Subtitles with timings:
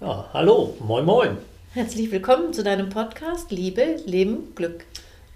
[0.00, 1.38] Ja, hallo, moin moin.
[1.72, 4.84] Herzlich willkommen zu deinem Podcast Liebe, Leben, Glück.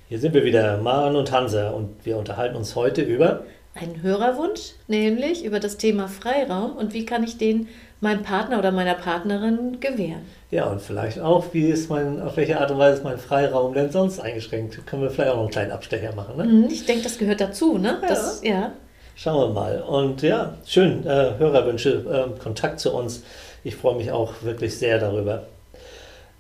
[0.09, 3.45] Hier sind wir wieder, Maren und Hansa, und wir unterhalten uns heute über
[3.77, 7.69] einen Hörerwunsch, nämlich über das Thema Freiraum und wie kann ich den
[8.01, 10.23] meinem Partner oder meiner Partnerin gewähren.
[10.51, 13.75] Ja, und vielleicht auch, wie ist mein, auf welche Art und Weise ist mein Freiraum
[13.75, 14.85] denn sonst eingeschränkt?
[14.87, 16.45] Können wir vielleicht auch noch einen kleinen Abstecher machen, ne?
[16.45, 17.99] Mhm, ich denke, das gehört dazu, ne?
[18.03, 18.09] Ja.
[18.09, 18.73] Das, ja.
[19.15, 19.83] Schauen wir mal.
[19.83, 22.05] Und ja, schön, äh, Hörerwünsche,
[22.37, 23.23] äh, Kontakt zu uns.
[23.65, 25.45] Ich freue mich auch wirklich sehr darüber.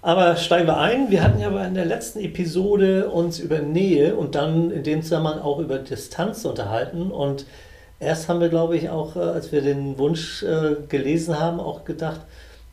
[0.00, 1.10] Aber steigen wir ein.
[1.10, 5.40] Wir hatten ja in der letzten Episode uns über Nähe und dann in dem Zusammenhang
[5.40, 7.10] auch über Distanz unterhalten.
[7.10, 7.46] Und
[7.98, 11.84] erst haben wir, glaube ich, auch, äh, als wir den Wunsch äh, gelesen haben, auch
[11.84, 12.20] gedacht,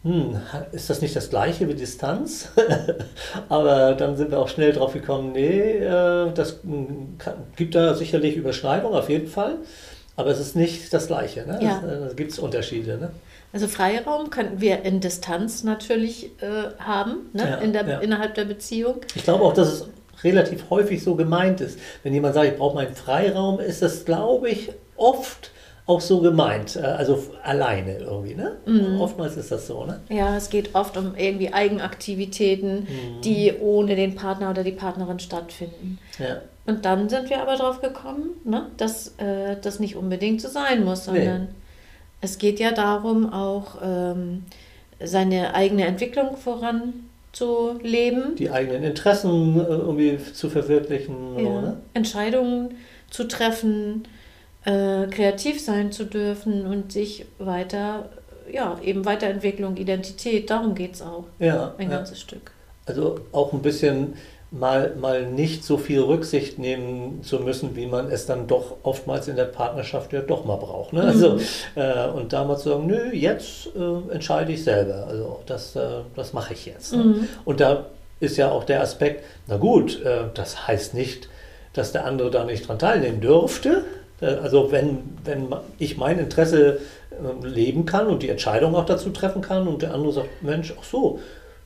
[0.03, 0.39] hm,
[0.71, 2.49] ist das nicht das gleiche wie Distanz?
[3.49, 7.95] Aber dann sind wir auch schnell drauf gekommen, nee, äh, das hm, kann, gibt da
[7.95, 9.55] sicherlich Überschneidungen, auf jeden Fall.
[10.15, 11.45] Aber es ist nicht das Gleiche.
[11.45, 11.59] Ne?
[11.61, 11.81] Ja.
[11.81, 12.97] Da gibt es Unterschiede.
[12.97, 13.09] Ne?
[13.55, 17.43] Also Freiraum könnten wir in Distanz natürlich äh, haben, ne?
[17.51, 17.99] Ja, in der, ja.
[17.99, 18.95] innerhalb der Beziehung.
[19.15, 19.85] Ich glaube auch, dass es
[20.25, 21.79] relativ häufig so gemeint ist.
[22.03, 25.51] Wenn jemand sagt, ich brauche meinen Freiraum, ist das, glaube ich, oft
[25.85, 26.75] auch so gemeint.
[26.75, 28.35] Äh, Also alleine irgendwie.
[28.35, 28.57] Ne?
[28.65, 28.99] Mhm.
[28.99, 29.85] Oftmals ist das so.
[29.85, 30.01] Ne?
[30.09, 32.85] Ja, es geht oft um irgendwie Eigenaktivitäten,
[33.23, 35.97] die ohne den Partner oder die Partnerin stattfinden.
[36.19, 36.41] Ja.
[36.65, 40.83] Und dann sind wir aber drauf gekommen, ne, dass äh, das nicht unbedingt so sein
[40.83, 41.47] muss, sondern
[42.25, 44.43] es geht ja darum, auch ähm,
[45.01, 51.37] seine eigene Entwicklung voranzuleben, Die eigenen Interessen äh, irgendwie zu verwirklichen.
[51.37, 51.77] ja, So, ne?
[51.93, 52.75] Entscheidungen
[53.09, 54.07] zu treffen,
[54.65, 58.09] äh, kreativ sein zu dürfen und sich weiter,
[58.51, 61.97] ja, eben Weiterentwicklung, Identität, darum geht es auch ja, ein ja.
[61.97, 62.51] ganzes Stück.
[62.87, 64.13] Also auch ein bisschen
[64.51, 69.27] mal, mal nicht so viel Rücksicht nehmen zu müssen, wie man es dann doch oftmals
[69.27, 70.93] in der Partnerschaft ja doch mal braucht.
[70.93, 71.01] Ne?
[71.01, 71.39] Also,
[71.75, 75.07] äh, und da mal zu sagen, nö, jetzt äh, entscheide ich selber.
[75.07, 76.93] Also das, äh, das mache ich jetzt.
[76.93, 77.03] Ne?
[77.03, 77.27] Mhm.
[77.43, 77.87] Und da
[78.19, 81.27] ist ja auch der Aspekt, na gut, äh, das heißt nicht,
[81.73, 83.83] dass der andere da nicht dran teilnehmen dürfte.
[84.21, 85.47] Äh, Also wenn, wenn
[85.79, 86.79] ich mein Interesse
[87.11, 90.73] äh, leben kann und die Entscheidung auch dazu treffen kann und der andere sagt, Mensch,
[90.79, 91.19] ach so,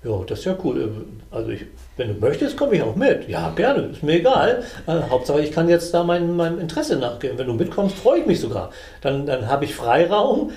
[0.03, 1.05] ja, das ist ja cool.
[1.29, 1.65] Also ich,
[1.97, 3.27] wenn du möchtest, komme ich auch mit.
[3.27, 4.63] Ja, gerne, ist mir egal.
[4.87, 7.37] Äh, Hauptsache, ich kann jetzt da mein, meinem Interesse nachgehen.
[7.37, 8.71] Wenn du mitkommst, freue ich mich sogar.
[9.01, 10.51] Dann, dann habe ich Freiraum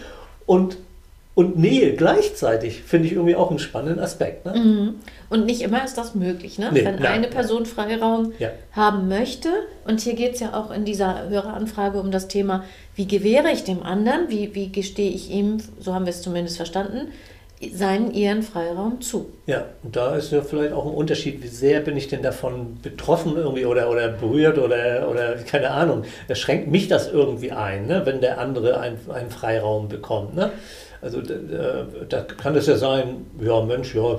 [0.46, 0.76] und,
[1.34, 2.82] und Nähe gleichzeitig.
[2.84, 4.46] Finde ich irgendwie auch einen spannenden Aspekt.
[4.46, 4.54] Ne?
[4.54, 4.94] Mhm.
[5.28, 6.68] Und nicht immer ist das möglich, ne?
[6.72, 7.26] Nee, Wenn nein, eine.
[7.26, 8.50] Person Freiraum Ja.
[8.72, 9.48] haben möchte,
[9.86, 12.64] und hier geht es ja auch in dieser Höreranfrage um das Thema,
[12.94, 16.58] wie gewähre ich dem anderen, wie, wie gestehe ich ihm, so haben wir es zumindest
[16.58, 17.08] verstanden,
[17.70, 19.30] seinen, ihren Freiraum zu.
[19.46, 22.78] Ja, und da ist ja vielleicht auch ein Unterschied, wie sehr bin ich denn davon
[22.82, 26.04] betroffen irgendwie oder, oder berührt oder, oder keine Ahnung.
[26.28, 28.02] Das schränkt mich das irgendwie ein, ne?
[28.04, 30.34] wenn der andere ein, einen Freiraum bekommt.
[30.34, 30.50] Ne?
[31.00, 31.34] Also da,
[32.08, 34.16] da kann es ja sein, ja Mensch, ja,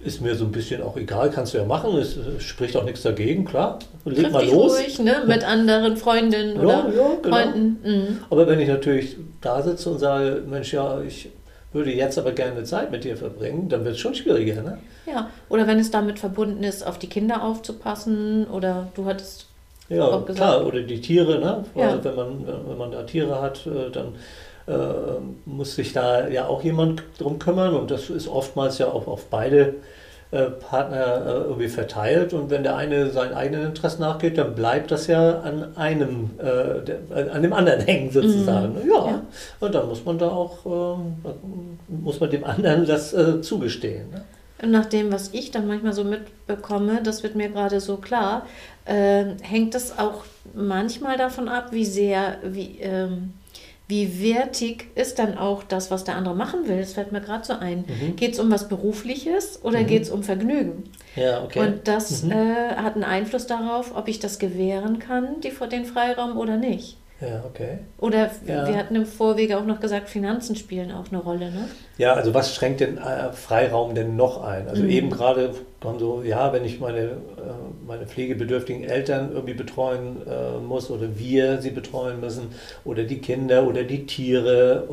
[0.00, 2.84] ist mir so ein bisschen auch egal, kannst du ja machen, es äh, spricht auch
[2.84, 3.78] nichts dagegen, klar.
[4.04, 4.78] Leg Triff mal los.
[4.78, 5.22] ruhig, ne?
[5.26, 7.36] Mit anderen Freundinnen Ja, oder ja, genau.
[7.36, 7.78] Freunden.
[7.82, 8.18] Mhm.
[8.30, 11.30] Aber wenn ich natürlich da sitze und sage, Mensch, ja, ich
[11.76, 14.62] würde jetzt aber gerne Zeit mit dir verbringen, dann wird es schon schwieriger.
[14.62, 14.78] Ne?
[15.06, 19.46] Ja, oder wenn es damit verbunden ist, auf die Kinder aufzupassen oder du hattest
[19.88, 20.38] Ja, auch gesagt.
[20.38, 21.64] klar, oder die Tiere, ne?
[21.76, 22.02] Ja.
[22.02, 24.14] wenn, man, wenn man da Tiere hat, äh, dann
[24.66, 29.06] äh, muss sich da ja auch jemand drum kümmern und das ist oftmals ja auch
[29.06, 29.74] auf beide
[30.44, 35.06] Partner äh, irgendwie verteilt und wenn der eine seinen eigenen Interessen nachgeht, dann bleibt das
[35.06, 38.74] ja an einem, äh, äh, an dem anderen hängen sozusagen.
[38.74, 38.90] Mhm.
[38.90, 39.06] Ja.
[39.06, 39.22] Ja.
[39.60, 41.16] und dann muss man da auch, ähm,
[41.88, 44.10] muss man dem anderen das äh, zugestehen.
[44.10, 44.22] Ne?
[44.62, 48.46] Und Nach dem, was ich dann manchmal so mitbekomme, das wird mir gerade so klar,
[48.86, 50.24] äh, hängt es auch
[50.54, 53.34] manchmal davon ab, wie sehr, wie, ähm,
[53.88, 56.78] wie wertig ist dann auch das, was der andere machen will.
[56.80, 57.84] Das fällt mir gerade so ein.
[57.86, 58.16] Mhm.
[58.16, 59.86] Geht es um was Berufliches oder Mhm.
[59.86, 60.84] geht es um Vergnügen?
[61.14, 61.60] Ja, okay.
[61.60, 62.32] Und das Mhm.
[62.32, 66.96] äh, hat einen Einfluss darauf, ob ich das gewähren kann, die, den Freiraum oder nicht.
[67.20, 67.78] Ja, okay.
[67.98, 68.66] Oder Ja.
[68.68, 71.50] wir hatten im Vorwege auch noch gesagt, Finanzen spielen auch eine Rolle.
[71.50, 71.68] Ne?
[71.96, 74.68] Ja, also was schränkt den äh, Freiraum denn noch ein?
[74.68, 74.90] Also Mhm.
[74.90, 77.12] eben gerade kam so, ja, wenn ich meine, äh,
[77.86, 82.48] meine pflegebedürftigen Eltern irgendwie betreuen äh, muss oder wir sie betreuen müssen
[82.84, 84.84] oder die Kinder oder die Tiere,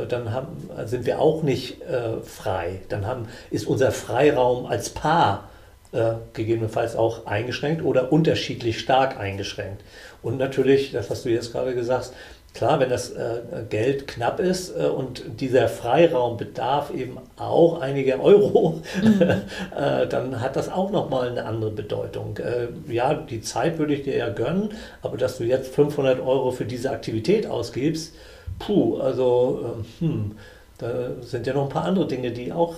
[0.00, 0.48] äh, dann haben,
[0.86, 1.78] sind wir auch nicht
[2.24, 2.80] frei.
[2.88, 5.48] Dann haben, ist unser Freiraum als Paar
[5.92, 9.82] äh, gegebenenfalls auch eingeschränkt oder unterschiedlich stark eingeschränkt.
[10.22, 12.12] Und natürlich, das hast du jetzt gerade gesagt,
[12.54, 13.40] klar, wenn das äh,
[13.70, 18.82] Geld knapp ist äh, und dieser Freiraum bedarf eben auch einiger Euro,
[19.76, 22.36] äh, dann hat das auch nochmal eine andere Bedeutung.
[22.38, 24.70] Äh, ja, die Zeit würde ich dir ja gönnen,
[25.02, 28.14] aber dass du jetzt 500 Euro für diese Aktivität ausgibst,
[28.58, 30.32] puh, also, äh, hm,
[30.78, 32.74] da sind ja noch ein paar andere Dinge, die auch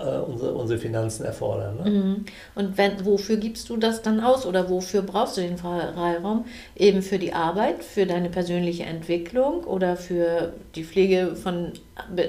[0.00, 1.76] äh, unsere, unsere Finanzen erfordern.
[1.82, 1.90] Ne?
[1.90, 2.24] Mhm.
[2.54, 6.44] Und wenn, wofür gibst du das dann aus oder wofür brauchst du den Freiraum?
[6.76, 11.72] Eben für die Arbeit, für deine persönliche Entwicklung oder für die Pflege von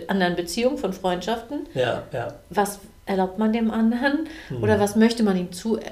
[0.08, 1.68] anderen Beziehungen, von Freundschaften?
[1.74, 2.34] Ja, ja.
[2.50, 4.64] Was erlaubt man dem anderen mhm.
[4.64, 5.84] oder was möchte man ihm zu, äh,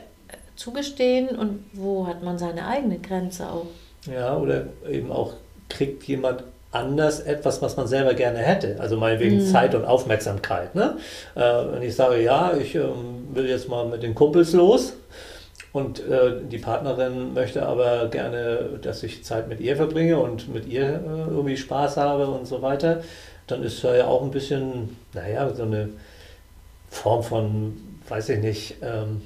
[0.56, 3.68] zugestehen und wo hat man seine eigene Grenze auch?
[4.06, 5.34] Ja, oder eben auch
[5.70, 8.78] kriegt jemand anders etwas, was man selber gerne hätte.
[8.80, 9.46] Also meinetwegen mhm.
[9.46, 10.76] Zeit und Aufmerksamkeit.
[10.76, 10.98] Ne?
[11.36, 14.94] Äh, wenn ich sage, ja, ich ähm, will jetzt mal mit den Kumpels los
[15.74, 20.68] und äh, die Partnerin möchte aber gerne, dass ich Zeit mit ihr verbringe und mit
[20.68, 23.02] ihr äh, irgendwie Spaß habe und so weiter,
[23.48, 25.90] dann ist ja auch ein bisschen, naja, so eine
[26.92, 27.78] Form von,
[28.08, 29.22] weiß ich nicht, ähm,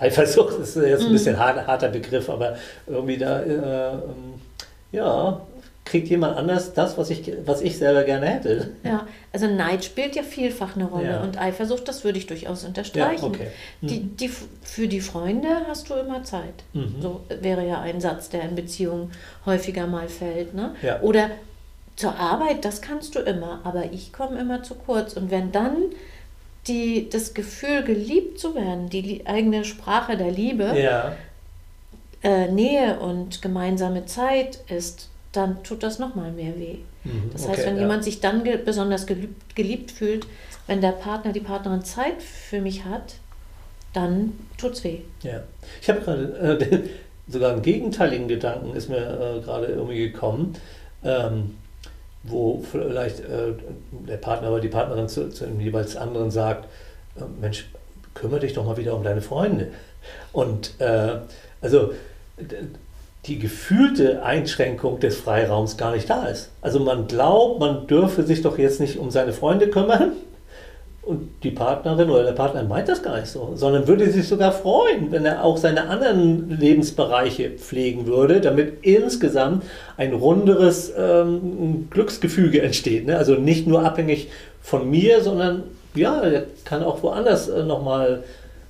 [0.00, 1.12] Eifersucht ist jetzt ein mhm.
[1.12, 2.56] bisschen hart, harter Begriff, aber
[2.86, 4.34] irgendwie da, äh, ähm,
[4.92, 5.40] ja,
[5.88, 8.70] kriegt jemand anders das, was ich, was ich selber gerne hätte.
[8.84, 11.22] Ja, also Neid spielt ja vielfach eine Rolle ja.
[11.22, 13.24] und Eifersucht, das würde ich durchaus unterstreichen.
[13.24, 13.48] Ja, okay.
[13.80, 13.86] mhm.
[13.86, 14.30] die, die,
[14.62, 16.62] für die Freunde hast du immer Zeit.
[16.74, 16.96] Mhm.
[17.00, 19.12] So wäre ja ein Satz, der in Beziehungen
[19.46, 20.52] häufiger mal fällt.
[20.52, 20.74] Ne?
[20.82, 21.00] Ja.
[21.00, 21.30] Oder
[21.96, 25.14] zur Arbeit, das kannst du immer, aber ich komme immer zu kurz.
[25.14, 25.76] Und wenn dann
[26.66, 30.64] die, das Gefühl, geliebt zu werden, die eigene Sprache der Liebe,
[32.22, 36.78] äh, Nähe und gemeinsame Zeit ist, dann tut das nochmal mehr weh.
[37.04, 37.82] Mhm, das heißt, wenn ja.
[37.82, 40.26] jemand sich dann ge besonders geliebt, geliebt, fühlt,
[40.66, 43.14] wenn der Partner, die Partnerin Zeit für mich hat,
[43.92, 45.00] dann tut es weh.
[45.22, 45.42] Ja,
[45.80, 46.88] ich habe gerade äh,
[47.28, 50.54] sogar einen gegenteiligen Gedanken ist mir äh, gerade irgendwie gekommen,
[51.04, 51.56] ähm,
[52.22, 53.52] wo vielleicht äh,
[53.90, 56.66] der Partner oder die Partnerin zu, zu dem jeweils anderen sagt,
[57.16, 57.66] äh, Mensch,
[58.14, 59.68] kümmere dich doch mal wieder um deine Freunde.
[60.32, 61.16] Und äh,
[61.60, 61.92] also
[63.28, 66.50] die gefühlte Einschränkung des Freiraums gar nicht da ist.
[66.62, 70.12] Also man glaubt, man dürfe sich doch jetzt nicht um seine Freunde kümmern
[71.08, 74.52] und die Partnerin oder der Partner meint das gar nicht so, sondern würde sich sogar
[74.52, 79.64] freuen, wenn er auch seine anderen Lebensbereiche pflegen würde, damit insgesamt
[79.96, 83.06] ein runderes ähm, Glücksgefüge entsteht.
[83.06, 83.16] Ne?
[83.16, 84.28] Also nicht nur abhängig
[84.60, 85.62] von mir, sondern
[85.94, 88.22] ja, er kann auch woanders äh, nochmal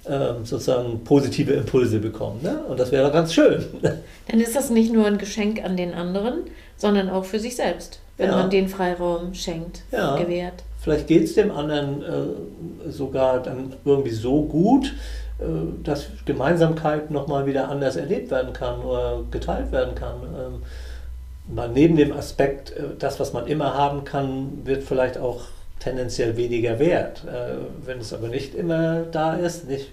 [0.09, 2.41] ähm, sozusagen positive Impulse bekommen.
[2.43, 2.59] Ne?
[2.69, 3.65] Und das wäre doch ganz schön.
[3.83, 6.45] Dann ist das nicht nur ein Geschenk an den anderen,
[6.77, 8.37] sondern auch für sich selbst, wenn ja.
[8.37, 10.17] man den Freiraum schenkt, ja.
[10.17, 10.65] gewährt.
[10.81, 14.95] Vielleicht geht es dem anderen äh, sogar dann irgendwie so gut,
[15.39, 15.45] äh,
[15.83, 20.17] dass Gemeinsamkeit nochmal wieder anders erlebt werden kann oder geteilt werden kann.
[20.23, 25.43] Ähm, neben dem Aspekt, äh, das, was man immer haben kann, wird vielleicht auch
[25.81, 27.25] tendenziell weniger wert.
[27.25, 29.91] Äh, wenn es aber nicht immer da ist, nicht,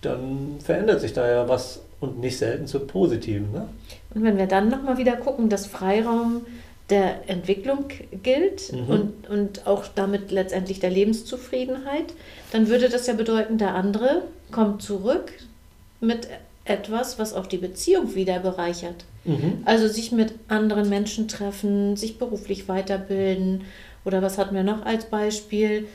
[0.00, 3.52] dann verändert sich da ja was und nicht selten zum Positiven.
[3.52, 3.68] Ne?
[4.14, 6.46] Und wenn wir dann nochmal wieder gucken, dass Freiraum
[6.90, 7.86] der Entwicklung
[8.22, 8.88] gilt mhm.
[8.88, 12.14] und, und auch damit letztendlich der Lebenszufriedenheit,
[12.52, 15.32] dann würde das ja bedeuten, der andere kommt zurück
[16.00, 16.28] mit
[16.64, 19.04] etwas, was auch die Beziehung wieder bereichert.
[19.24, 19.62] Mhm.
[19.64, 23.62] Also sich mit anderen Menschen treffen, sich beruflich weiterbilden
[24.08, 25.86] oder was hatten wir noch als Beispiel?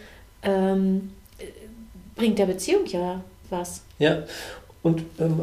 [0.43, 1.11] Ähm,
[2.15, 3.81] bringt der Beziehung ja was.
[3.99, 4.23] Ja,
[4.81, 5.41] und ähm,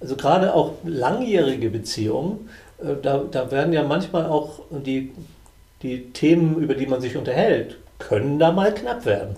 [0.00, 5.12] also gerade auch langjährige Beziehungen, äh, da, da werden ja manchmal auch die,
[5.82, 9.36] die Themen, über die man sich unterhält, können da mal knapp werden.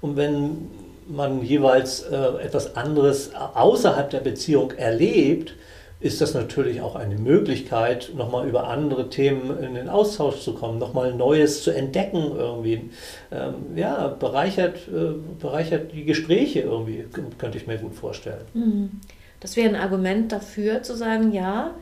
[0.00, 0.68] Und wenn
[1.08, 5.54] man jeweils äh, etwas anderes außerhalb der Beziehung erlebt,
[6.00, 10.78] ist das natürlich auch eine Möglichkeit, nochmal über andere Themen in den Austausch zu kommen,
[10.78, 12.90] nochmal Neues zu entdecken irgendwie.
[13.30, 17.04] Ähm, ja, bereichert, äh, bereichert die Gespräche irgendwie,
[17.36, 18.46] könnte ich mir gut vorstellen.
[18.54, 19.00] Mhm.
[19.40, 21.74] Das wäre ein Argument dafür zu sagen, ja,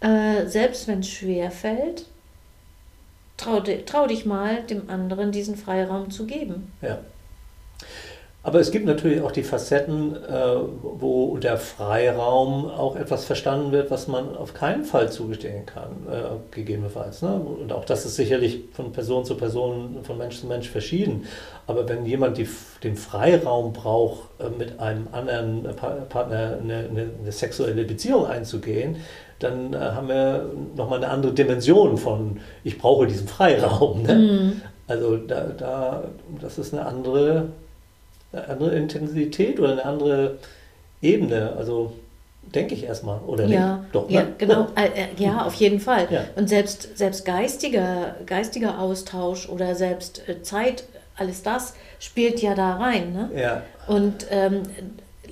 [0.00, 2.06] äh, selbst wenn es schwer fällt,
[3.36, 6.72] trau, trau dich mal, dem anderen diesen Freiraum zu geben.
[6.82, 6.98] Ja.
[8.42, 13.90] Aber es gibt natürlich auch die Facetten, äh, wo unter Freiraum auch etwas verstanden wird,
[13.90, 17.20] was man auf keinen Fall zugestehen kann, äh, gegebenenfalls.
[17.20, 17.34] Ne?
[17.34, 21.26] Und auch das ist sicherlich von Person zu Person, von Mensch zu Mensch verschieden.
[21.66, 22.48] Aber wenn jemand die,
[22.82, 25.68] den Freiraum braucht, äh, mit einem anderen
[26.08, 28.96] Partner eine, eine, eine, sexuelle Beziehung einzugehen,
[29.38, 34.02] dann haben wir nochmal eine andere Dimension von, ich brauche diesen Freiraum.
[34.02, 34.14] Ne?
[34.14, 34.62] Mhm.
[34.86, 36.04] Also da, da,
[36.40, 37.48] das ist eine andere
[38.32, 40.38] eine andere Intensität oder eine andere
[41.02, 41.54] Ebene.
[41.56, 41.92] Also
[42.42, 43.94] denke ich erstmal, oder ja, nicht?
[43.94, 44.14] Doch, ne?
[44.14, 44.68] ja, genau.
[44.74, 46.08] Äh, äh, ja, auf jeden Fall.
[46.10, 46.24] Ja.
[46.36, 50.84] Und selbst, selbst geistiger, geistiger Austausch oder selbst äh, Zeit,
[51.16, 53.12] alles das spielt ja da rein.
[53.12, 53.30] Ne?
[53.40, 53.62] Ja.
[53.86, 54.62] Und ähm,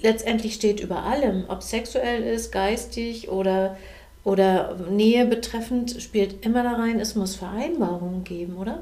[0.02, 3.76] letztendlich steht über allem, ob sexuell ist, geistig oder,
[4.24, 8.80] oder Nähe betreffend, spielt immer da rein, es muss Vereinbarungen geben, oder?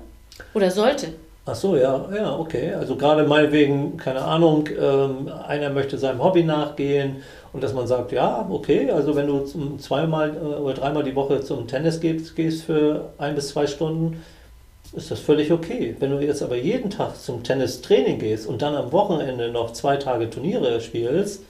[0.52, 1.12] Oder sollte.
[1.48, 2.74] Ach so, ja, ja, okay.
[2.74, 7.22] Also gerade meinetwegen, keine Ahnung, ähm, einer möchte seinem Hobby nachgehen
[7.52, 11.14] und dass man sagt, ja, okay, also wenn du zum, zweimal äh, oder dreimal die
[11.14, 14.24] Woche zum Tennis gehst, gehst für ein bis zwei Stunden,
[14.92, 15.94] ist das völlig okay.
[16.00, 19.96] Wenn du jetzt aber jeden Tag zum Tennistraining gehst und dann am Wochenende noch zwei
[19.98, 21.44] Tage Turniere spielst,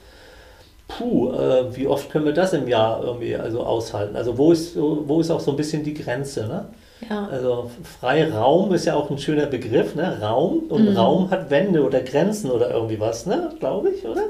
[0.87, 4.15] puh, äh, wie oft können wir das im Jahr irgendwie also aushalten?
[4.15, 6.65] Also wo ist, wo ist auch so ein bisschen die Grenze, ne?
[7.09, 7.27] Ja.
[7.27, 10.19] Also Freiraum ist ja auch ein schöner Begriff, ne?
[10.21, 10.63] Raum.
[10.69, 10.97] Und mhm.
[10.97, 13.51] Raum hat Wände oder Grenzen oder irgendwie was, ne?
[13.59, 14.23] Glaube ich, oder?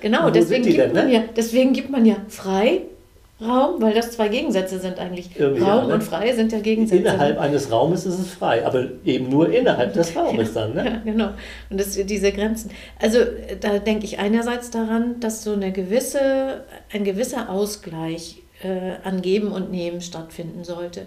[0.00, 1.14] Genau, deswegen gibt, denn, man ne?
[1.14, 5.30] ja, deswegen gibt man ja Freiraum, weil das zwei Gegensätze sind eigentlich.
[5.34, 5.94] Irgendwie Raum ja, ne?
[5.94, 7.00] und frei sind ja Gegensätze.
[7.00, 10.74] Innerhalb eines Raumes ist es frei, aber eben nur innerhalb des Raumes dann.
[10.74, 10.84] Ne?
[10.84, 11.30] Ja, genau.
[11.70, 12.70] Und das, diese Grenzen.
[13.00, 13.18] Also
[13.60, 19.52] da denke ich einerseits daran, dass so eine gewisse, ein gewisser Ausgleich äh, an Geben
[19.52, 21.06] und Nehmen stattfinden sollte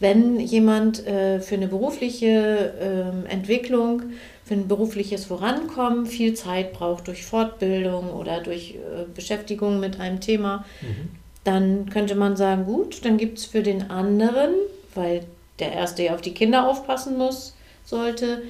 [0.00, 2.74] wenn jemand äh, für eine berufliche
[3.28, 4.02] äh, Entwicklung,
[4.44, 10.20] für ein berufliches Vorankommen viel Zeit braucht durch Fortbildung oder durch äh, Beschäftigung mit einem
[10.20, 11.08] Thema, mhm.
[11.44, 14.50] dann könnte man sagen, gut, dann gibt es für den anderen,
[14.94, 15.24] weil
[15.58, 18.42] der Erste ja auf die Kinder aufpassen muss, sollte,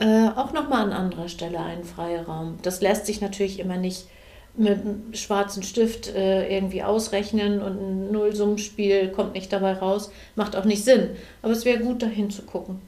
[0.00, 2.58] äh, auch nochmal an anderer Stelle einen Freiraum.
[2.62, 4.06] Das lässt sich natürlich immer nicht
[4.58, 10.10] mit einem schwarzen Stift äh, irgendwie ausrechnen und ein Nullsummenspiel kommt nicht dabei raus.
[10.36, 11.10] Macht auch nicht Sinn.
[11.42, 12.80] Aber es wäre gut, dahin zu gucken.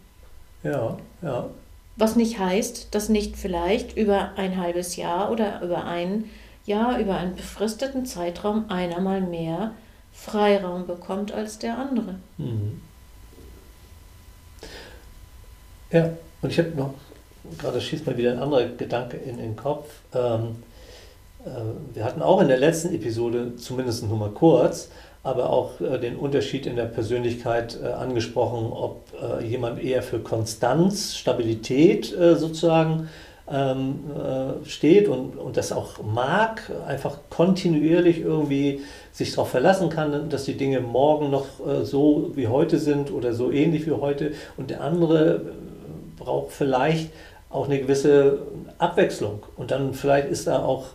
[0.63, 1.49] Ja, ja.
[1.97, 6.25] Was nicht heißt, dass nicht vielleicht über ein halbes Jahr oder über ein
[6.67, 9.73] Jahr, über einen befristeten Zeitraum einer mal mehr
[10.13, 12.17] Freiraum bekommt als der andere.
[12.39, 12.81] Mhm.
[15.91, 16.11] Ja,
[16.43, 16.95] und ich habe noch,
[17.59, 19.91] gerade schießt mir wieder ein anderer Gedanke in den Kopf.
[20.15, 20.71] Ähm, äh,
[21.95, 24.91] wir hatten auch in der letzten Episode, zumindest nur mal kurz,
[25.23, 29.07] aber auch äh, den Unterschied in der Persönlichkeit äh, angesprochen, ob
[29.43, 33.09] jemand eher für Konstanz, Stabilität sozusagen
[33.51, 34.01] ähm,
[34.65, 38.81] steht und, und das auch mag, einfach kontinuierlich irgendwie
[39.13, 41.47] sich darauf verlassen kann, dass die Dinge morgen noch
[41.83, 44.33] so wie heute sind oder so ähnlich wie heute.
[44.57, 45.43] Und der andere
[46.19, 47.11] braucht vielleicht
[47.51, 48.39] auch eine gewisse
[48.79, 49.43] Abwechslung.
[49.57, 50.87] Und dann vielleicht ist da auch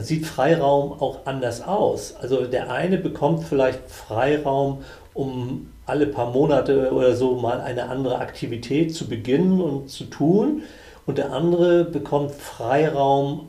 [0.00, 2.14] sieht Freiraum auch anders aus.
[2.20, 4.82] Also der eine bekommt vielleicht Freiraum,
[5.14, 10.62] um alle paar Monate oder so mal eine andere Aktivität zu beginnen und zu tun.
[11.06, 13.48] Und der andere bekommt Freiraum,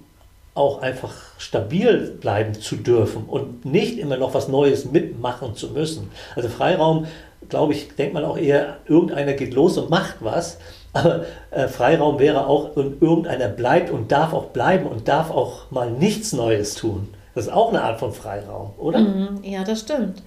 [0.56, 6.12] auch einfach stabil bleiben zu dürfen und nicht immer noch was Neues mitmachen zu müssen.
[6.36, 7.06] Also Freiraum,
[7.48, 10.58] glaube ich, denkt man auch eher, irgendeiner geht los und macht was.
[10.93, 15.69] Aber äh, Freiraum wäre auch, und irgendeiner bleibt und darf auch bleiben und darf auch
[15.72, 17.10] mal nichts Neues tun.
[17.36, 19.00] Das ist auch eine Art von Freiraum, oder?
[19.00, 20.24] Mhm, ja, das stimmt.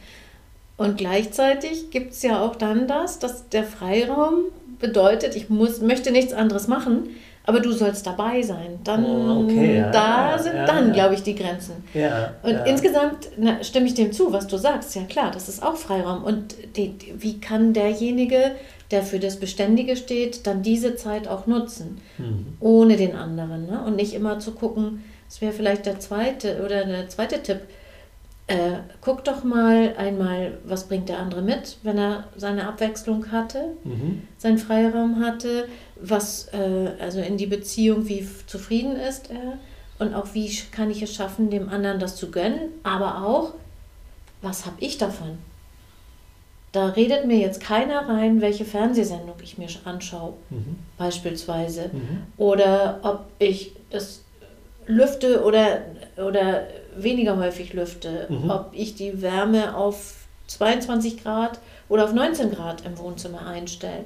[0.76, 4.44] Und gleichzeitig gibt es ja auch dann das, dass der Freiraum
[4.78, 7.10] bedeutet, ich muss, möchte nichts anderes machen,
[7.44, 8.78] aber du sollst dabei sein.
[8.84, 11.84] Dann, oh, okay, ja, da ja, sind ja, dann, glaube ich, die Grenzen.
[12.42, 14.94] und insgesamt na, stimme ich dem zu, was du sagst.
[14.94, 16.24] Ja klar, das ist auch Freiraum.
[16.24, 18.52] Und die, wie kann derjenige
[18.92, 22.46] der für das Beständige steht, dann diese Zeit auch nutzen, mhm.
[22.60, 23.66] ohne den anderen.
[23.66, 23.82] Ne?
[23.84, 27.60] Und nicht immer zu gucken, das wäre vielleicht der zweite oder der zweite Tipp.
[28.48, 33.76] Äh, guck doch mal einmal, was bringt der andere mit, wenn er seine Abwechslung hatte,
[33.82, 34.22] mhm.
[34.36, 35.68] seinen Freiraum hatte,
[36.02, 39.58] was äh, also in die Beziehung, wie zufrieden ist er
[39.98, 43.54] und auch wie kann ich es schaffen, dem anderen das zu gönnen, aber auch,
[44.40, 45.38] was habe ich davon?
[46.72, 50.76] Da redet mir jetzt keiner rein, welche Fernsehsendung ich mir anschaue, mhm.
[50.96, 51.90] beispielsweise.
[51.92, 52.22] Mhm.
[52.38, 54.24] Oder ob ich es
[54.86, 55.82] lüfte oder,
[56.16, 56.66] oder
[56.96, 58.26] weniger häufig lüfte.
[58.28, 58.50] Mhm.
[58.50, 60.14] Ob ich die Wärme auf
[60.46, 64.04] 22 Grad oder auf 19 Grad im Wohnzimmer einstelle.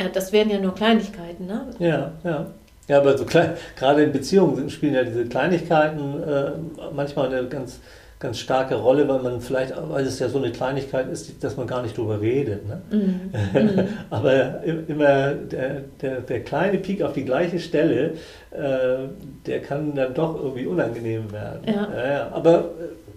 [0.00, 0.06] Mhm.
[0.06, 1.66] Äh, das wären ja nur Kleinigkeiten, ne?
[1.78, 2.46] Ja, ja.
[2.88, 6.50] Ja, aber so klein, gerade in Beziehungen spielen ja diese Kleinigkeiten äh,
[6.92, 7.78] manchmal eine ganz
[8.20, 11.66] ganz starke Rolle, weil man vielleicht, weil es ja so eine Kleinigkeit ist, dass man
[11.66, 12.68] gar nicht drüber redet.
[12.68, 12.82] Ne?
[12.90, 13.30] Mhm.
[13.54, 13.88] mhm.
[14.10, 18.12] Aber immer der, der, der, kleine Peak auf die gleiche Stelle,
[18.50, 19.08] äh,
[19.46, 21.62] der kann dann doch irgendwie unangenehm werden.
[21.66, 21.88] Ja.
[21.96, 22.28] Ja, ja.
[22.32, 22.70] Aber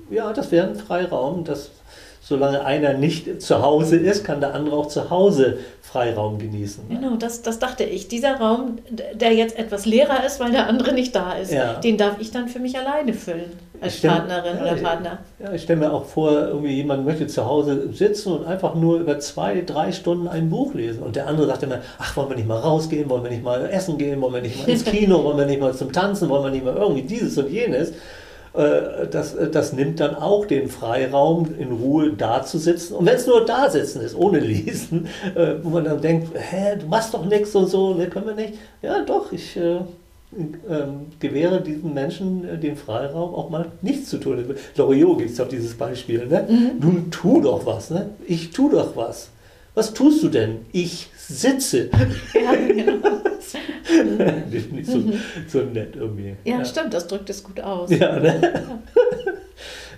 [0.10, 1.72] äh, ja, das wäre ein Freiraum, dass
[2.25, 6.88] solange einer nicht zu Hause ist, kann der andere auch zu Hause Freiraum genießen.
[6.88, 8.08] Genau, das, das dachte ich.
[8.08, 8.77] Dieser Raum,
[9.13, 11.74] der jetzt etwas leerer ist, weil der andere nicht da ist, ja.
[11.82, 13.51] den darf ich dann für mich alleine füllen
[13.82, 15.18] als stell, Partnerin ja, oder Partner.
[15.38, 19.01] Ja, ich stelle mir auch vor, irgendwie jemand möchte zu Hause sitzen und einfach nur
[19.01, 21.03] über zwei, drei Stunden ein Buch lesen.
[21.03, 23.70] Und der andere sagt immer, ach, wollen wir nicht mal rausgehen, wollen wir nicht mal
[23.70, 26.46] essen gehen, wollen wir nicht mal ins Kino, wollen wir nicht mal zum Tanzen, wollen
[26.46, 27.92] wir nicht mal irgendwie dieses und jenes.
[28.53, 32.95] Äh, das, das nimmt dann auch den Freiraum, in Ruhe da zu sitzen.
[32.95, 36.77] Und wenn es nur da sitzen ist, ohne Lesen, äh, wo man dann denkt, hä,
[36.79, 38.53] du machst doch nichts und so, ne, können wir nicht.
[38.81, 39.79] Ja, doch, ich äh,
[40.38, 44.43] ähm, gewähre diesen Menschen äh, den Freiraum, auch mal nichts zu tun.
[44.75, 46.27] Loriot gibt es auch dieses Beispiel.
[46.27, 46.45] Ne?
[46.48, 46.72] Mhm.
[46.79, 47.89] Nun tu doch was.
[47.89, 48.10] Ne?
[48.27, 49.29] Ich tu doch was.
[49.75, 50.65] Was tust du denn?
[50.72, 51.89] Ich sitze.
[52.33, 53.07] Ja, genau.
[54.72, 55.13] nicht so, mhm.
[55.48, 56.36] so nett irgendwie.
[56.43, 57.89] Ja, ja, stimmt, das drückt es gut aus.
[57.89, 58.81] Ja, ne?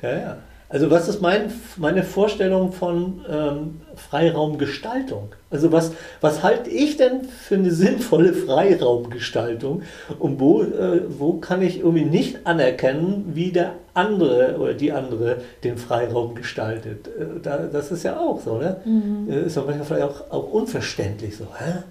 [0.01, 0.09] ja.
[0.09, 0.37] ja, ja.
[0.67, 5.29] Also was ist mein, meine Vorstellung von ähm, Freiraumgestaltung?
[5.51, 9.83] Also was, was halte ich denn für eine sinnvolle Freiraumgestaltung?
[10.17, 15.37] Und wo, äh, wo kann ich irgendwie nicht anerkennen, wie der andere oder die andere
[15.63, 17.07] den Freiraum gestaltet?
[17.07, 18.77] Äh, da, das ist ja auch so, ne?
[18.85, 19.29] Mhm.
[19.29, 21.83] Äh, ist ja manchmal vielleicht auch, auch unverständlich so, hä?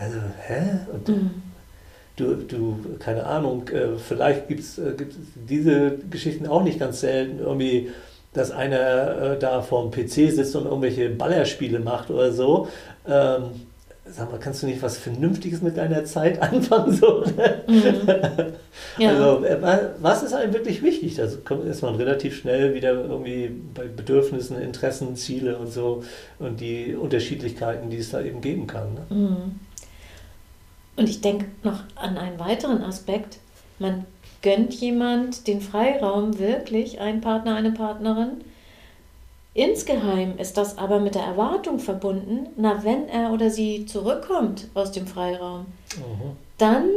[0.00, 0.62] Also, hä?
[0.92, 1.30] Und, mhm
[2.20, 4.94] du, du, keine Ahnung, äh, vielleicht gibt es äh,
[5.34, 7.90] diese Geschichten auch nicht ganz selten, irgendwie,
[8.32, 12.68] dass einer äh, da vorm PC sitzt und irgendwelche Ballerspiele macht oder so.
[13.08, 13.44] Ähm,
[14.06, 16.92] sag mal, kannst du nicht was Vernünftiges mit deiner Zeit anfangen?
[16.92, 17.62] So, ne?
[17.66, 18.52] mhm.
[18.98, 19.10] ja.
[19.10, 19.44] Also,
[20.00, 21.16] was ist einem wirklich wichtig?
[21.16, 26.04] Da ist man relativ schnell wieder irgendwie bei Bedürfnissen, Interessen, Ziele und so
[26.38, 28.94] und die Unterschiedlichkeiten, die es da eben geben kann.
[28.94, 29.16] Ne?
[29.16, 29.60] Mhm.
[31.00, 33.38] Und ich denke noch an einen weiteren Aspekt.
[33.78, 34.04] Man
[34.42, 38.42] gönnt jemand den Freiraum wirklich, ein Partner, eine Partnerin.
[39.54, 44.92] Insgeheim ist das aber mit der Erwartung verbunden, na, wenn er oder sie zurückkommt aus
[44.92, 45.60] dem Freiraum,
[45.96, 46.36] mhm.
[46.58, 46.90] dann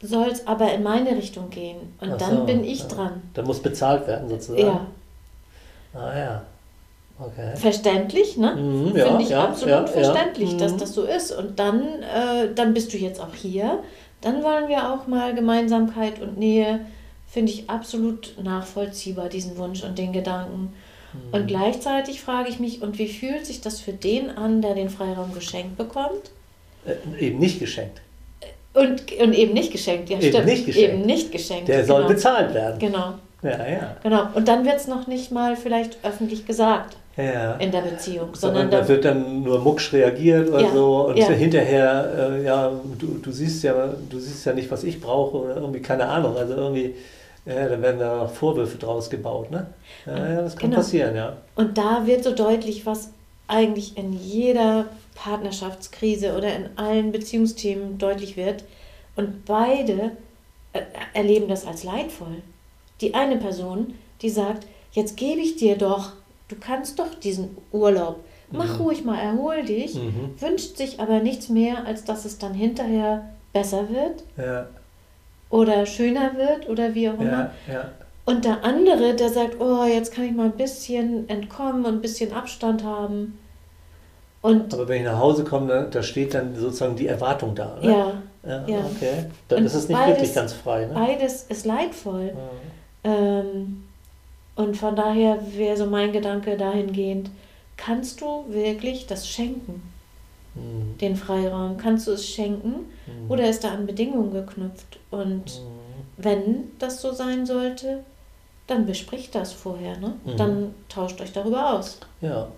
[0.00, 1.92] soll es aber in meine Richtung gehen.
[2.00, 2.86] Und Ach dann so, bin ich ja.
[2.86, 3.22] dran.
[3.34, 4.60] Dann muss bezahlt werden sozusagen.
[4.60, 4.86] Ja.
[5.94, 6.42] Ah ja.
[7.20, 7.54] Okay.
[7.54, 8.56] Verständlich, ne?
[8.56, 10.78] Mhm, ja, Finde ich ja, absolut ja, verständlich, dass mhm.
[10.78, 11.32] das so ist.
[11.32, 13.80] Und dann, äh, dann bist du jetzt auch hier.
[14.22, 16.80] Dann wollen wir auch mal Gemeinsamkeit und Nähe.
[17.28, 20.72] Finde ich absolut nachvollziehbar, diesen Wunsch und den Gedanken.
[21.12, 21.34] Mhm.
[21.34, 24.88] Und gleichzeitig frage ich mich, und wie fühlt sich das für den an, der den
[24.88, 26.30] Freiraum geschenkt bekommt?
[26.86, 28.00] Äh, eben nicht geschenkt.
[28.72, 30.46] Und, und eben nicht geschenkt, ja, eben stimmt.
[30.46, 30.90] Nicht geschenkt.
[30.90, 31.68] Eben nicht geschenkt.
[31.68, 31.98] Der genau.
[31.98, 32.78] soll bezahlt werden.
[32.78, 33.14] Genau.
[33.42, 33.96] Ja, ja.
[34.02, 34.28] Genau.
[34.34, 37.54] Und dann wird es noch nicht mal vielleicht öffentlich gesagt ja.
[37.54, 38.34] in der Beziehung.
[38.34, 41.28] Sondern da wird dann nur mucksch reagiert oder ja, so und ja.
[41.28, 45.56] hinterher, äh, ja, du, du siehst ja, du siehst ja nicht, was ich brauche oder
[45.56, 46.36] irgendwie, keine Ahnung.
[46.36, 46.94] Also irgendwie,
[47.46, 49.66] ja, dann werden da Vorwürfe draus gebaut, ne?
[50.06, 50.82] Ja, das kann genau.
[50.82, 51.36] passieren, ja.
[51.56, 53.10] Und da wird so deutlich, was
[53.46, 58.64] eigentlich in jeder Partnerschaftskrise oder in allen Beziehungsthemen deutlich wird.
[59.16, 60.12] Und beide
[60.72, 60.82] äh,
[61.14, 62.42] erleben das als leidvoll.
[63.00, 66.12] Die eine Person, die sagt, jetzt gebe ich dir doch
[66.50, 68.84] du kannst doch diesen Urlaub, mach mhm.
[68.84, 70.34] ruhig mal, erhol dich, mhm.
[70.38, 74.66] wünscht sich aber nichts mehr, als dass es dann hinterher besser wird ja.
[75.48, 77.50] oder schöner wird oder wie auch immer.
[77.68, 77.90] Ja, ja.
[78.26, 82.00] Und der andere, der sagt, oh, jetzt kann ich mal ein bisschen entkommen und ein
[82.00, 83.38] bisschen Abstand haben.
[84.42, 87.76] Und aber wenn ich nach Hause komme, da steht dann sozusagen die Erwartung da.
[87.78, 87.90] Oder?
[87.90, 88.12] Ja,
[88.46, 88.78] ja, ja.
[88.78, 89.26] Okay.
[89.48, 90.86] Dann und ist es nicht beides, wirklich ganz frei.
[90.86, 90.94] Ne?
[90.94, 92.32] Beides ist leidvoll.
[93.04, 93.84] Ähm,
[94.56, 97.30] und von daher wäre so mein Gedanke dahingehend,
[97.76, 99.82] kannst du wirklich das schenken?
[100.54, 100.98] Mhm.
[100.98, 103.30] Den Freiraum, kannst du es schenken mhm.
[103.30, 104.98] oder ist da an Bedingungen geknüpft?
[105.10, 106.14] Und mhm.
[106.16, 108.04] wenn das so sein sollte,
[108.66, 110.14] dann bespricht das vorher, ne?
[110.24, 110.36] Mhm.
[110.36, 111.98] Dann tauscht euch darüber aus.
[112.20, 112.48] Ja.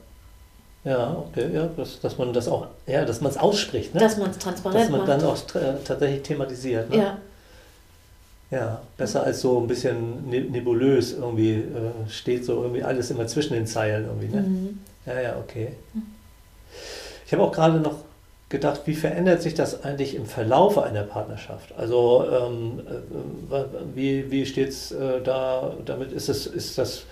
[0.84, 4.00] Ja, okay, ja, dass, dass man das auch, ja, dass man es ausspricht, ne?
[4.00, 5.08] Dass man es transparent macht.
[5.08, 5.54] Dass man macht.
[5.54, 6.90] dann auch tatsächlich thematisiert.
[6.90, 6.96] Ne?
[6.96, 7.18] Ja.
[8.52, 13.26] Ja, besser als so ein bisschen ne-, nebulös irgendwie äh, steht so irgendwie alles immer
[13.26, 14.28] zwischen den Zeilen irgendwie.
[14.28, 14.42] Ne?
[14.42, 14.78] Mhm.
[15.06, 15.68] Ja, ja, okay.
[17.26, 17.94] Ich habe auch gerade noch
[18.50, 21.72] gedacht, wie verändert sich das eigentlich im Verlauf einer Partnerschaft?
[21.78, 22.80] Also ähm,
[23.50, 26.12] äh, wie, wie steht es äh, da damit?
[26.12, 27.04] Ist, es, ist das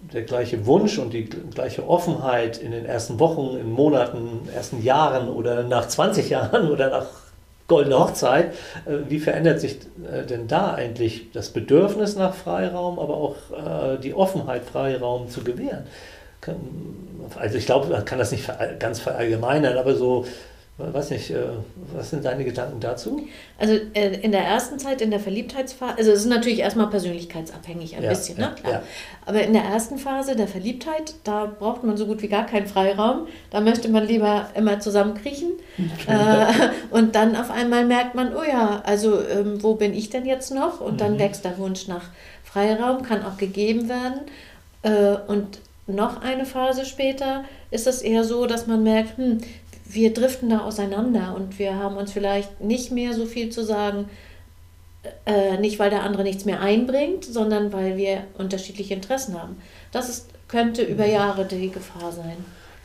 [0.00, 5.28] der gleiche Wunsch und die gleiche Offenheit in den ersten Wochen, in Monaten, ersten Jahren
[5.28, 7.06] oder nach 20 Jahren oder nach
[7.68, 8.52] goldene Hochzeit.
[8.86, 9.78] Äh, wie verändert sich
[10.10, 15.42] äh, denn da eigentlich das Bedürfnis nach Freiraum, aber auch äh, die Offenheit, Freiraum zu
[15.42, 15.84] gewähren?
[17.34, 18.48] Also ich glaube, man kann das nicht
[18.78, 20.26] ganz verallgemeinern, aber so
[20.78, 21.42] Weiß nicht, äh,
[21.94, 23.26] was sind deine Gedanken dazu?
[23.58, 27.96] Also äh, in der ersten Zeit, in der Verliebtheitsphase, also es ist natürlich erstmal persönlichkeitsabhängig
[27.96, 28.52] ein ja, bisschen, ne?
[28.60, 28.72] Klar.
[28.72, 28.82] Ja.
[29.24, 32.66] Aber in der ersten Phase der Verliebtheit, da braucht man so gut wie gar keinen
[32.66, 33.26] Freiraum.
[33.48, 35.52] Da möchte man lieber immer zusammenkriechen.
[36.08, 36.46] äh,
[36.90, 40.52] und dann auf einmal merkt man, oh ja, also ähm, wo bin ich denn jetzt
[40.52, 40.82] noch?
[40.82, 41.20] Und dann mhm.
[41.20, 42.10] wächst der Wunsch nach
[42.44, 44.20] Freiraum, kann auch gegeben werden.
[44.82, 49.38] Äh, und noch eine Phase später ist es eher so, dass man merkt, hm,
[49.88, 54.08] wir driften da auseinander und wir haben uns vielleicht nicht mehr so viel zu sagen.
[55.24, 59.56] äh, nicht weil der andere nichts mehr einbringt, sondern weil wir unterschiedliche Interessen haben.
[59.92, 62.36] Das ist, könnte über Jahre die Gefahr sein.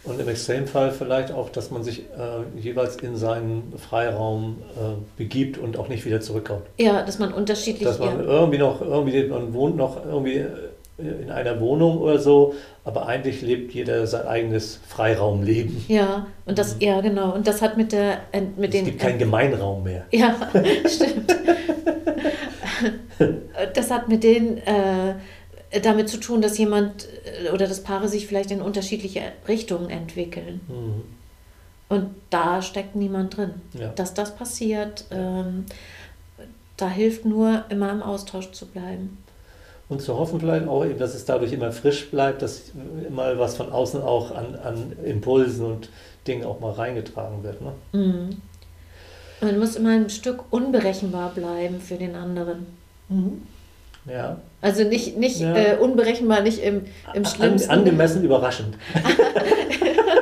[0.04, 5.60] Und im Extremfall vielleicht auch, dass man sich äh, jeweils in seinen Freiraum äh, begibt
[5.60, 6.64] und auch nicht wieder zurückkommt.
[6.80, 7.84] Ja, dass man unterschiedlich.
[7.84, 10.44] Dass man irgendwie noch, irgendwie, man wohnt noch irgendwie
[11.02, 15.86] in einer Wohnung oder so, aber eigentlich lebt jeder sein eigenes Freiraumleben.
[15.88, 16.82] Ja, und das, mhm.
[16.82, 18.20] ja genau, und das hat mit der,
[18.58, 18.82] mit es den.
[18.82, 20.06] Es gibt keinen Gemeinraum mehr.
[20.12, 20.36] Ja,
[20.88, 21.36] stimmt.
[23.74, 25.16] das hat mit den äh,
[25.82, 27.08] damit zu tun, dass jemand
[27.46, 30.62] äh, oder dass Paare sich vielleicht in unterschiedliche Richtungen entwickeln.
[30.68, 31.04] Mhm.
[31.90, 33.52] Und da steckt niemand drin.
[33.78, 33.90] Ja.
[33.90, 35.66] Dass das passiert, ähm,
[36.78, 39.18] da hilft nur, immer im Austausch zu bleiben.
[39.92, 42.72] Und zu hoffen vielleicht auch eben, dass es dadurch immer frisch bleibt, dass
[43.10, 45.90] mal was von außen auch an, an Impulsen und
[46.26, 47.62] Dingen auch mal reingetragen wird.
[47.62, 47.74] Ne?
[47.92, 48.42] Mhm.
[49.42, 52.68] Man muss immer ein Stück unberechenbar bleiben für den anderen.
[53.10, 53.42] Mhm.
[54.10, 54.38] Ja.
[54.62, 55.58] Also nicht, nicht ja.
[55.58, 57.70] äh, unberechenbar, nicht im, im schlimmsten.
[57.70, 58.78] An, angemessen überraschend.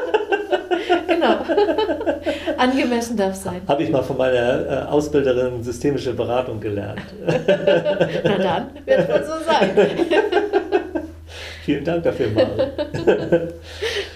[2.58, 3.62] Angemessen darf sein.
[3.68, 7.02] Habe ich mal von meiner äh, Ausbilderin systemische Beratung gelernt.
[7.26, 9.72] Na dann, wird wohl so sein.
[11.64, 12.74] Vielen Dank dafür, mal.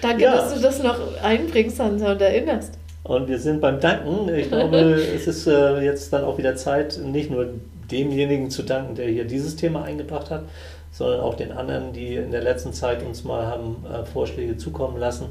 [0.02, 0.34] Danke, ja.
[0.34, 2.74] dass du das noch einbringst, Hansa, und erinnerst.
[3.04, 4.34] Und wir sind beim Danken.
[4.34, 7.48] Ich glaube, es ist äh, jetzt dann auch wieder Zeit, nicht nur
[7.90, 10.44] demjenigen zu danken, der hier dieses Thema eingebracht hat,
[10.90, 14.98] sondern auch den anderen, die in der letzten Zeit uns mal haben äh, Vorschläge zukommen
[14.98, 15.26] lassen.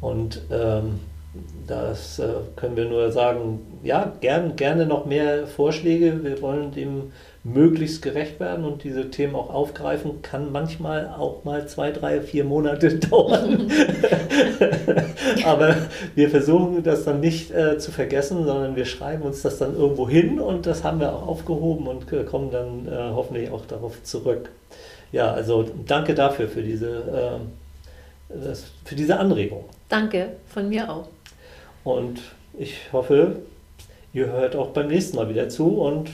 [0.00, 1.00] Und ähm,
[1.66, 6.22] das äh, können wir nur sagen, ja, gern, gerne noch mehr Vorschläge.
[6.22, 7.12] Wir wollen dem
[7.44, 10.22] möglichst gerecht werden und diese Themen auch aufgreifen.
[10.22, 13.70] Kann manchmal auch mal zwei, drei, vier Monate dauern.
[15.44, 15.76] Aber
[16.14, 20.08] wir versuchen das dann nicht äh, zu vergessen, sondern wir schreiben uns das dann irgendwo
[20.08, 24.50] hin und das haben wir auch aufgehoben und kommen dann äh, hoffentlich auch darauf zurück.
[25.12, 29.64] Ja, also danke dafür, für diese, äh, das, für diese Anregung.
[29.88, 31.08] Danke, von mir auch.
[31.86, 32.20] Und
[32.58, 33.36] ich hoffe,
[34.12, 36.10] ihr hört auch beim nächsten Mal wieder zu und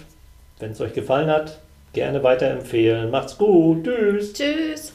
[0.59, 1.61] wenn es euch gefallen hat,
[1.95, 3.11] gerne weiterempfehlen.
[3.11, 3.85] Macht's gut.
[3.85, 4.35] Tschüss.
[4.35, 4.93] Tschüss.